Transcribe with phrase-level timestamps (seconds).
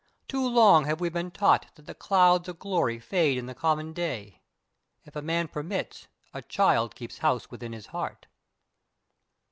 [0.27, 3.93] Too long have we been taught that the clouds of glory fade in the common
[3.93, 4.41] day.
[5.05, 8.25] If a man permits, a child keeps house within his heart.